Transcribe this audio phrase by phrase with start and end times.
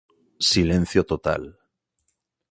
[0.51, 1.41] Silencio total.